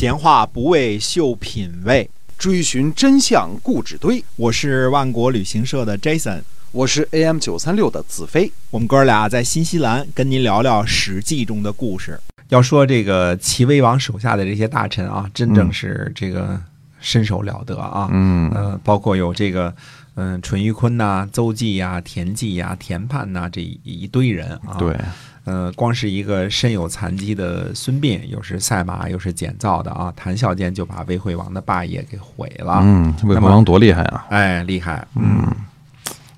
[0.00, 2.08] 闲话不为秀品味，
[2.38, 4.24] 追寻真相故纸堆。
[4.36, 6.40] 我是万国旅行社的 Jason，
[6.72, 8.50] 我是 AM 九三六的子飞。
[8.70, 12.18] 我们哥俩在新西兰跟您聊聊《史记》中的故事。
[12.48, 16.58] 要说这个齐威王手下的这些大臣啊，真正是这个
[16.98, 18.08] 身手了得啊。
[18.10, 19.70] 嗯呃，包括有这个
[20.14, 24.78] 嗯淳于髡呐、邹忌呀、田忌呀、田盼呐这一堆人啊。
[24.78, 24.96] 对，
[25.44, 32.80] 呃，光是一个身有残疾的孙膑，又是赛马又是捡造的啊，谈笑间就把魏惠王的霸业给毁了。
[32.82, 34.26] 嗯，魏惠王多厉害啊！
[34.30, 35.46] 哎，厉害，嗯。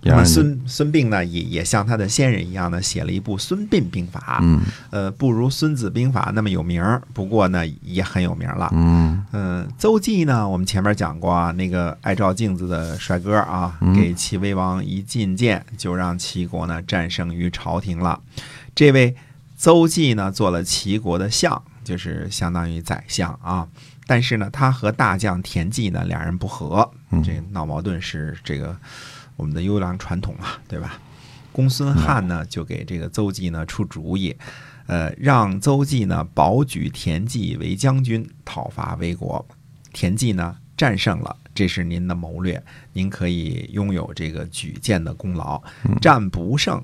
[0.04, 4.38] 那么孙孙膑呢，也也像他的先人一样呢，写了一部《孙膑兵法》。
[4.42, 4.60] 嗯
[4.90, 8.68] 呃，不如《孙子兵法》那么有名儿，不过呢，也很有名了。
[8.72, 18.18] 嗯嗯，邹忌呢，我们前面讲过啊，那个爱照镜子的帅哥啊，嗯给齐威王一进谏，就让齐国呢战胜于朝廷了。
[18.74, 19.14] 这位
[19.56, 23.68] 邹忌呢，做了齐国的相，就是相当于宰相啊。
[24.06, 28.76] 但是呢，他和大将田忌呢，两人不和，嗯这闹矛盾是这个
[29.36, 30.98] 我们的优良传统嘛，对吧？
[31.52, 34.34] 公孙翰呢，就给这个邹忌呢出主意，
[34.86, 39.46] 呃，让邹忌呢保举田忌为将军，讨伐魏国。
[39.92, 42.62] 田忌呢战胜了，这是您的谋略，
[42.94, 45.62] 您可以拥有这个举荐的功劳。
[46.00, 46.82] 战不胜，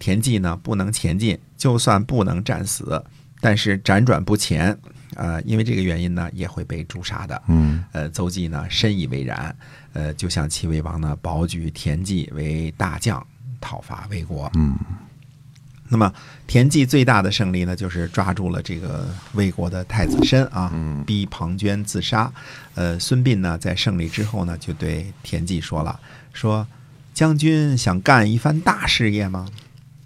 [0.00, 3.00] 田忌呢不能前进，就算不能战死，
[3.40, 4.76] 但是辗转不前，
[5.14, 7.40] 呃，因为这个原因呢，也会被诛杀的。
[7.46, 9.54] 嗯呃，邹忌呢深以为然，
[9.92, 13.24] 呃，就向齐威王呢保举田忌为大将，
[13.60, 14.50] 讨伐魏国。
[14.56, 14.74] 嗯
[15.92, 16.12] 那么
[16.46, 22.32] 田忌最大的胜利呢，就是抓住了这个魏国的太子申啊，嗯逼庞涓自杀。
[22.76, 25.98] 呃，孙膑呢在胜利之后呢，就对田忌说了，
[26.32, 26.64] 说
[27.12, 29.48] 将军想干一番大事业吗？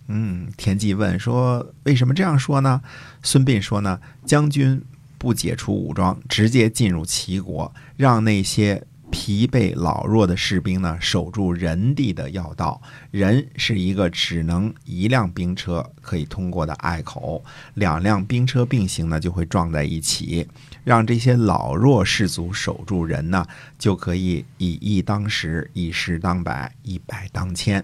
[0.07, 2.83] 嗯，田忌问说：“为什么这样说呢？”
[3.23, 4.83] 孙膑说呢：“将军
[5.17, 12.83] 不解除武装，直接进入齐国，让那些疲惫老弱的士兵呢守住仁地的要道。
[13.11, 20.47] 仁是一个只能一辆兵车可以通过的隘口，两辆兵车并行呢就会撞在一起。
[20.85, 23.47] 让这些老弱士卒守住仁呢，
[23.79, 27.83] 就可以以一当十，以十当百，以百当千。”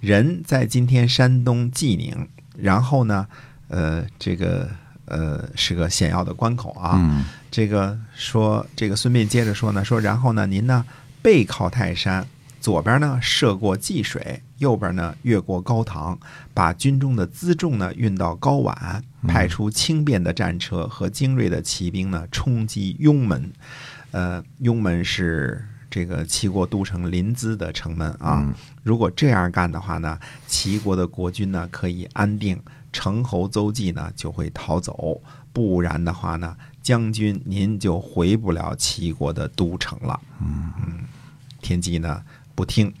[0.00, 3.26] 人在今天山东济宁，然后呢，
[3.68, 4.68] 呃，这个
[5.04, 6.96] 呃是个险要的关口啊。
[6.98, 10.84] 嗯这个说，这个孙膑接着说呢，说然后呢，您呢
[11.20, 12.24] 背靠泰山，
[12.60, 16.16] 左边呢涉过济水，右边呢越过高唐，
[16.54, 23.50] 把军中的辎重呢运到高宛，派出轻便的战车和精锐的骑兵呢冲击雍门。
[24.12, 28.42] 呃，雍门是这个齐国都城临淄的城门啊。
[28.46, 32.58] 嗯如果这样干的话呢，齐国的国君呢可以安定，
[32.92, 35.20] 城侯邹忌呢就会逃走，
[35.52, 40.18] 不然的话呢，将军您就回不了齐国的都城了。
[40.40, 40.72] 嗯
[41.60, 42.22] 田忌呢
[42.54, 42.92] 不听，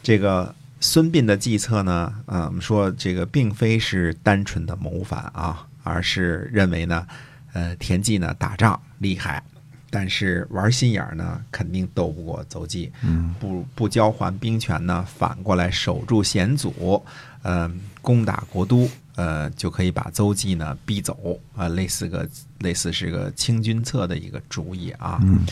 [0.00, 7.04] 这个孙膑的计策呢，呃，我们说这个并非是单纯的谋反啊，而是认为呢，
[7.52, 9.42] 呃，田忌呢打仗厉害。
[9.90, 12.92] 但是玩心眼儿呢，肯定斗不过邹忌。
[13.02, 17.04] 嗯不不交还兵权呢，反过来守住险阻，
[17.42, 22.28] 呃，攻打国都，呃，就可以把邹忌呢逼走啊、类似个
[22.60, 25.18] 类似是个清君侧的一个主意啊。
[25.22, 25.44] 嗯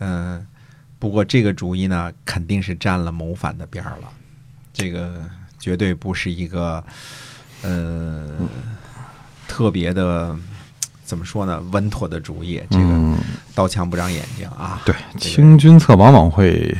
[0.00, 0.46] 嗯，
[0.98, 4.10] 不过这个主意呢，肯定是占了谋反的边儿了，
[4.72, 5.24] 这个
[5.58, 6.84] 绝对不是一个
[7.62, 8.28] 呃
[9.46, 10.36] 特别的
[11.04, 12.60] 怎么说呢稳妥的主意。
[12.70, 13.13] 这个嗯，
[13.54, 14.82] 刀枪不长眼睛啊。
[14.84, 16.76] 对，清君侧往往会，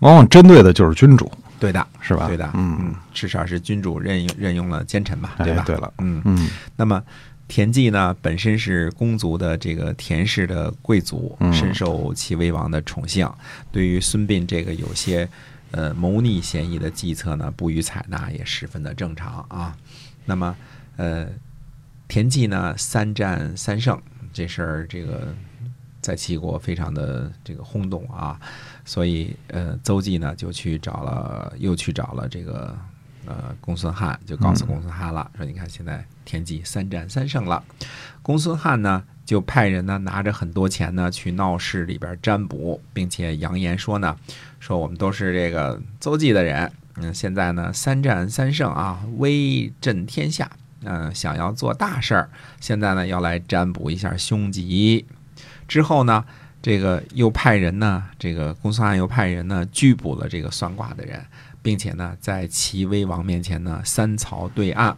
[0.00, 2.26] 往往针对的就是君主，对的，是吧？
[2.26, 5.62] 对的，嗯至少是君主任用任用了奸臣吧，对吧？
[5.62, 7.02] 哎对了嗯，嗯那么
[7.48, 13.28] 田忌呢，本身是公族的这个田氏的贵族，嗯深受齐威王的宠幸。
[13.72, 15.28] 对于孙膑这个有些
[15.72, 19.74] 呃谋逆嫌疑的计策呢，不予采纳，也十分的正常啊。
[20.24, 20.56] 那么
[20.96, 21.26] 呃，
[22.06, 24.00] 田忌呢三战三胜，
[24.32, 25.34] 这事儿这个
[26.00, 28.40] 在齐国非常的这个轰动啊，
[28.84, 32.76] 所以呃，邹忌呢就去找了，又去找了这个
[33.26, 37.62] 呃公孙瀚，就告诉公孙瀚了，说你看现在田忌三战三胜了。
[38.22, 44.16] 公孙瀚呢就派人呢拿着很多钱呢去闹市里边占卜，并且扬言说呢，
[44.58, 50.50] 说我们都是这个邹忌的人，嗯，现在呢三战三胜啊，威震天下。
[50.82, 55.04] 嗯、想要做大事儿，现在呢要来占卜一下凶吉。
[55.70, 56.24] 之后呢，
[56.60, 61.24] 这个又派人呢，这个公孙案又派人呢拘捕了这个算卦的人，
[61.62, 64.96] 并且呢在齐威王面前呢三曹对案。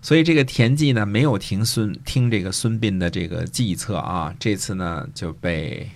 [0.00, 5.90] 所以这个田忌呢没有听孙听这个孙膑的这个计策啊，这次呢就被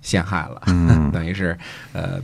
[0.00, 1.58] 陷害了，嗯 等于是
[1.92, 2.22] 呃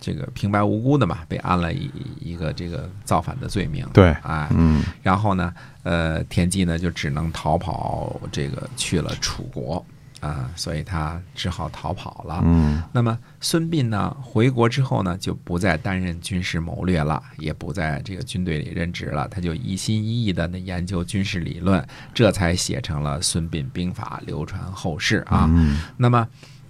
[0.00, 3.86] 这个平白无辜的嘛，被安了一一个这个造反的罪名。
[3.92, 5.52] 对，哎，嗯然后呢，
[5.82, 9.84] 呃，田忌呢就只能逃跑，这个去了楚国
[10.20, 12.42] 啊、所以他只好逃跑了。
[12.44, 21.82] 嗯那么孙膑呢，回国之后呢，就不再担任军事谋略了，也不在这个军队里任职了，他就一心一意的那研究军事理论，
[22.12, 25.46] 这才写成了《孙膑兵法》，流传后世啊。
[25.48, 26.28] 嗯那么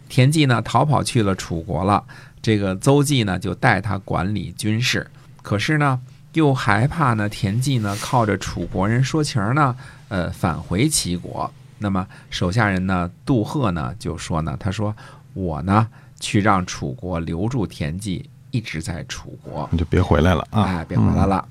[0.09, 2.05] 田忌呢逃跑去了楚国了，
[2.43, 5.11] 这个邹忌呢就带他管理军事，
[5.43, 6.01] 可是呢
[6.33, 9.77] 又害怕呢田忌呢靠着楚国人说情儿呢，
[10.09, 11.53] 呃返回齐国。
[11.79, 14.95] 那么手下人呢杜赫呢就说呢，他说
[15.35, 15.89] 我呢
[16.19, 20.63] 去让楚国留住田忌，一直在楚国，你就别回来了啊！
[20.63, 21.47] 哎，别回来了。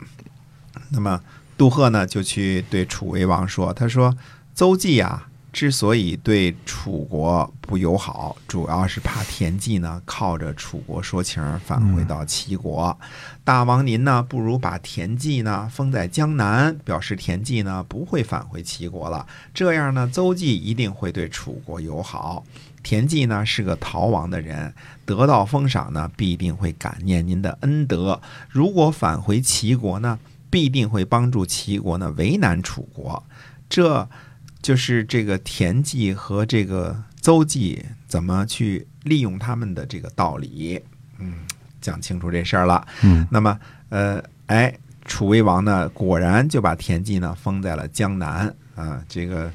[0.89, 1.19] 那么
[1.57, 4.15] 杜赫呢，就去对楚威王说：“他说，
[4.53, 12.97] 邹忌啊，之所以对楚国不友好，主要是怕田忌呢靠着楚国说情返回到齐国。
[13.43, 19.25] 大王您呢，不如把田忌呢封在江南，表示田忌呢不会返回齐国了。
[19.53, 22.43] 这样呢，邹忌一定会对楚国友好。”
[22.81, 24.73] 田忌呢是个逃亡的人，
[25.05, 28.21] 得到封赏呢，必定会感念您的恩德。
[28.49, 30.17] 如果返回齐国呢，
[30.49, 33.21] 必定会帮助齐国呢为难楚国。
[33.67, 34.07] 这
[34.69, 40.79] 就是这个田忌和这个邹忌怎么去利用他们的这个道理。
[41.17, 41.33] 嗯，
[41.81, 42.85] 讲清楚这事儿了。
[43.01, 43.57] 嗯那么，
[43.89, 44.71] 呃，哎，
[45.05, 49.51] 楚威王呢，果然就把田忌呢封在了江南啊，这个。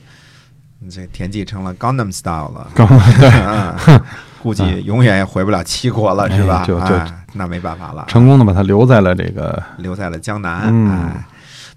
[0.90, 2.86] 这田忌成了 Gangnam Style 了，刚
[3.46, 3.78] 啊，
[4.42, 6.62] 估计永远也回不了齐国了，是吧？
[6.62, 10.64] 哎就就哎那没办法了，成功的把他留在了这个留在了江南。
[10.64, 11.24] 嗯哎，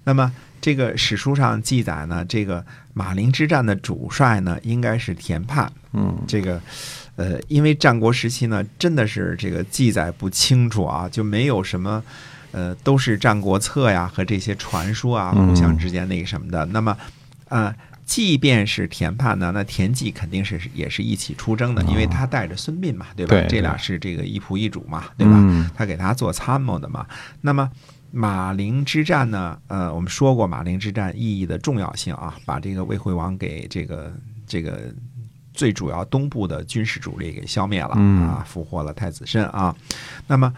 [0.02, 2.64] 那么这个史书上记载呢，这个
[2.94, 5.70] 马陵之战的主帅呢，应该是田盼。
[5.92, 6.60] 嗯这个，
[7.16, 12.02] 呃，因为战国时期呢，真的是这个记载不清楚啊，就没有什么，
[12.52, 16.64] 呃，都是《战国策》呀和这些传说啊嗯互相之间那个什么的。
[16.66, 16.96] 那么，
[17.48, 17.74] 呃。
[18.08, 23.36] 即便是田盼呢，那田忌肯定是也是一起出征的，因为他带着孙膑嘛，对吧？
[23.36, 25.34] 对这俩是这个一仆一主嘛，对吧？
[25.36, 27.04] 嗯他给他做参谋的嘛。
[27.42, 27.70] 那么
[28.10, 29.60] 马陵之战呢？
[29.66, 34.12] 呃，我们说过马陵之战意义的重要性啊，把这个魏惠王给这个
[34.46, 34.94] 这个
[35.52, 39.74] 最主要东部的军事主力给消灭了嗯啊，俘获了太子申啊。
[40.26, 40.54] 那么，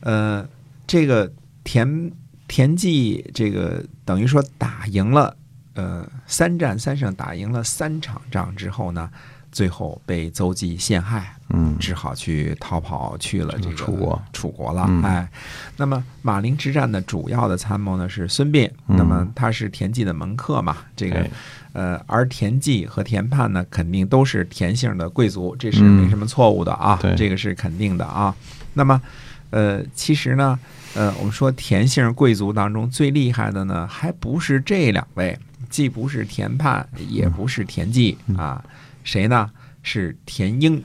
[0.00, 0.48] 呃，
[0.86, 1.30] 这个
[1.62, 2.10] 田
[2.48, 5.36] 田忌这个等于说打赢了，
[5.74, 9.10] 呃，三战三胜，打赢了三场仗之后呢，
[9.54, 11.76] 最后被邹忌陷害，嗯。
[11.78, 14.20] 只好去逃跑去了这个楚国。
[14.32, 14.84] 楚国了。
[14.88, 15.02] 嗯。
[15.04, 15.28] 哎，
[15.76, 18.96] 那么马陵之战的主要的参谋呢是孙膑，嗯。
[18.96, 21.30] 那么他是田忌的门客嘛，这个哎。
[21.72, 26.02] 呃，而田忌和田盼呢，肯定都是田姓的贵族，这是嗯。
[26.02, 27.14] 没什么错误的啊，对。
[27.14, 28.34] 这个是肯定的啊。
[28.74, 29.00] 那么，
[29.50, 30.58] 呃，其实呢，
[30.94, 35.38] 呃，我们说田姓贵族当中最厉害的呢，还不是这两位，
[35.70, 38.64] 既不是田盼，也不是田忌嗯啊，
[39.04, 39.48] 谁呢？
[39.84, 40.82] 是田英。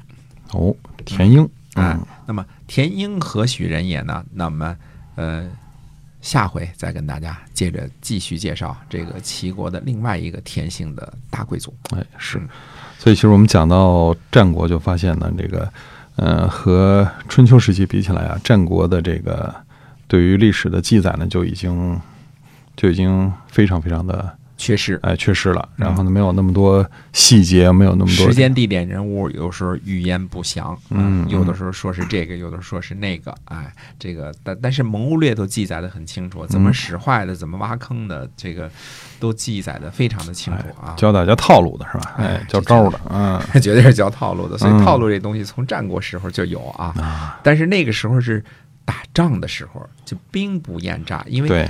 [0.52, 0.76] 哦，
[1.06, 4.26] 田英哎嗯，那么田英何许人也呢？
[4.34, 4.76] 那么，
[5.16, 5.48] 呃，
[6.22, 11.74] 下回再跟大家接着继续介绍这个齐国的另外一个田姓的大贵族。
[11.92, 12.50] 哎是嗯，
[12.98, 15.72] 所以其实我们讲到战国，就发现呢，这个
[16.16, 19.56] 呃和春秋时期比起来啊，战国的这个
[20.08, 22.02] 对于历史的记载呢，就已经
[22.76, 25.00] 就已经非常非常的缺失。
[25.02, 25.68] 哎缺失了。
[25.76, 38.70] 然后呢，没有那么多细节，没有那么多时间、地点、人物，有时候语言不详，嗯有的时候说是这个，有的时候说是那个，哎，这个但但是谋略都记载的很清楚，怎么嗯使坏的，怎么挖坑的，这个
[39.20, 40.94] 都记载的非常的清楚啊。
[40.98, 42.16] 教大家套路的是吧？
[42.18, 43.40] 哎哎，教招的，嗯。
[43.62, 44.84] 绝对是教套路的，所以嗯。
[44.84, 48.44] 套路这东西从战国时候就有啊，啊，但是那个时候是
[48.90, 51.70] 打仗的时候，就兵不厌诈，因为，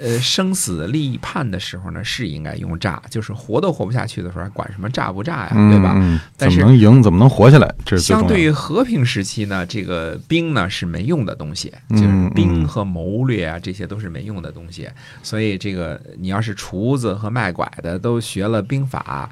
[0.00, 5.94] 呃生死立判的时候呢是应该用诈，就是活都活不下去的时候，还管什么诈不诈呀，嗯对吧？
[5.96, 7.02] 嗯但是怎么能赢？
[7.02, 7.74] 怎么能活下来？
[7.84, 8.24] 这是相。
[8.24, 14.88] 对于和平时期呢，这个兵呢是没用的东西，嗯就是兵嗯和谋略啊，这些都是没用的东西。
[15.24, 19.28] 所以这个你要是厨子和卖拐的都学了兵法，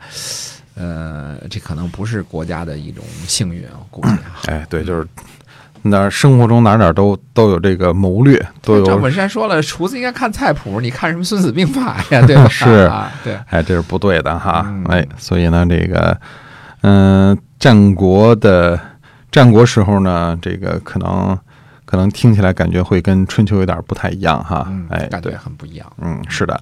[0.75, 4.41] 呃，这可能不是国家的一种幸运，我估计啊。
[4.47, 5.07] 哎，对，就是
[5.83, 12.21] 哪儿生活中哪儿哪儿都都有这个谋略，都有赵本山说了，厨子应该看菜谱，你看什么《孙子兵法》呀？
[12.27, 12.47] 对吧？
[12.51, 14.65] 是啊，对，哎，这是不对的哈。
[14.67, 16.19] 嗯哎，所以呢，这个，
[16.83, 18.79] 嗯、战国的
[19.31, 21.39] 战国时候呢，这个可能
[21.85, 24.67] 可能听起来感觉会跟春秋有点不太一样哈。
[24.69, 25.87] 嗯，哎，感觉对，很不一样。
[26.01, 26.61] 嗯，是的。